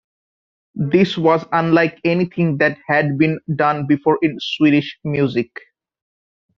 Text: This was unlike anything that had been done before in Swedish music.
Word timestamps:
This 0.73 1.15
was 1.15 1.45
unlike 1.51 1.99
anything 2.03 2.57
that 2.57 2.79
had 2.87 3.19
been 3.19 3.39
done 3.55 3.85
before 3.85 4.17
in 4.23 4.39
Swedish 4.39 4.97
music. 5.03 5.51